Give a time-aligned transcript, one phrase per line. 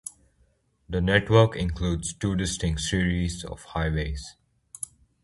[0.89, 4.35] The network includes two distinct series of highways.